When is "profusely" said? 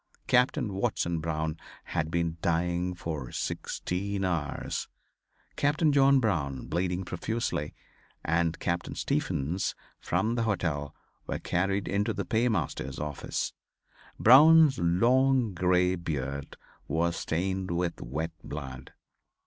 7.05-7.75